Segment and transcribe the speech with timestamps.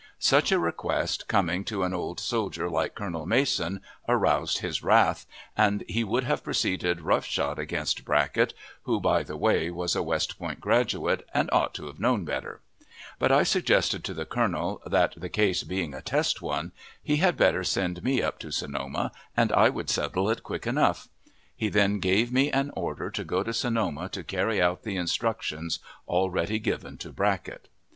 [0.17, 5.83] Such a request, coming to an old soldier like Colonel Mason, aroused his wrath, and
[5.87, 10.39] he would have proceeded rough shod against Brackett, who, by the way, was a West
[10.39, 12.61] Point graduate, and ought to have known better;
[13.19, 16.71] but I suggested to the colonel that, the case being a test one,
[17.03, 21.09] he had better send me up to Sonoma, and I would settle it quick enough.
[21.55, 25.77] He then gave me an order to go to Sonoma to carry out the instructions
[26.07, 27.67] already given to Brackett.